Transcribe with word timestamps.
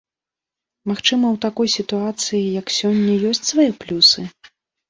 Магчыма, 0.91 1.25
у 1.37 1.39
такой 1.45 1.67
сітуацыі, 1.75 2.41
як 2.61 2.75
сёння, 2.79 3.21
ёсць 3.33 3.47
свае 3.51 3.71
плюсы? 3.85 4.19